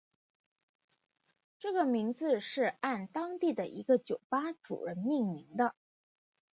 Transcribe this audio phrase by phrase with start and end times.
[1.59, 5.75] 这个名字是按当地的一个酒吧主人命名的。